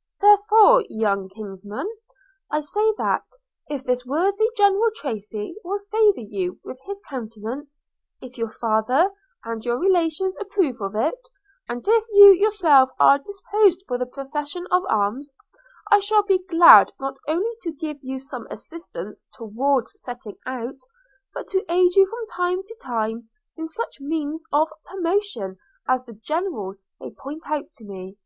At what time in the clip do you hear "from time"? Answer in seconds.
22.04-22.64